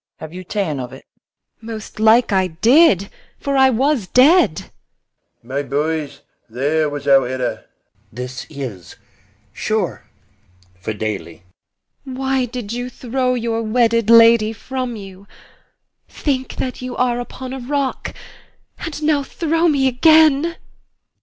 [0.17, 1.05] Have you ta'en of it?
[1.61, 1.73] IMOGEN.
[1.75, 4.71] Most like I did, for I was dead.
[5.43, 5.43] BELARIUS.
[5.43, 7.65] My boys, There was our error.
[8.09, 8.11] GUIDERIUS.
[8.11, 8.95] This is
[9.53, 10.09] sure
[10.73, 11.43] Fidele.
[11.43, 11.43] IMOGEN.
[12.19, 15.27] Why did you throw your wedded lady from you?
[16.09, 18.11] Think that you are upon a rock,
[18.79, 20.55] and now Throw me again.